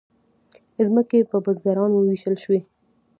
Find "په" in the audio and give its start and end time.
1.31-1.37